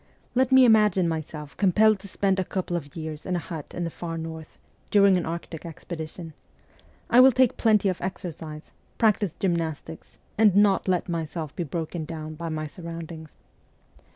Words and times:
Let 0.33 0.51
me 0.51 0.65
imagine 0.65 1.07
myself 1.07 1.55
compelled 1.57 1.99
to 1.99 2.07
spend 2.07 2.39
a 2.39 2.43
couple 2.43 2.75
of 2.75 2.95
years 2.95 3.23
in 3.23 3.35
a 3.35 3.45
hut 3.45 3.75
in 3.75 3.83
the 3.83 3.91
far 3.91 4.17
north, 4.17 4.57
during 4.89 5.15
an 5.15 5.27
arctic 5.27 5.63
expedition. 5.63 6.33
I 7.11 7.19
will 7.19 7.31
take 7.31 7.55
plenty 7.55 7.87
of 7.87 8.01
exercise, 8.01 8.71
practise 8.97 9.35
gymnastics, 9.35 10.17
and 10.39 10.55
not 10.55 10.87
let 10.87 11.07
myself 11.07 11.55
be 11.55 11.63
broken 11.63 12.05
down 12.05 12.33
by 12.33 12.49
my 12.49 12.65
surroundings. 12.65 13.35